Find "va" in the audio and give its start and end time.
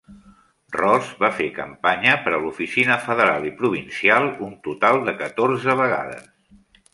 1.23-1.29